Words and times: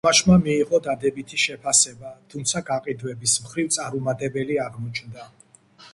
თამაშმა 0.05 0.35
მიიღო 0.45 0.77
დადებითი 0.87 1.39
შეფასება, 1.43 2.13
თუმცა 2.33 2.63
გაყიდვების 2.71 3.35
მხრივ 3.45 3.69
წარუმატებელი 3.77 4.59
აღმოჩნდა. 4.65 5.33